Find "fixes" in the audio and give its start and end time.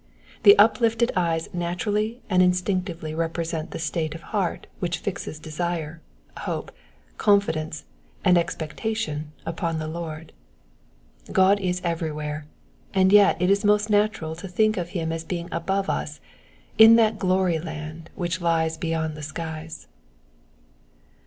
4.97-5.37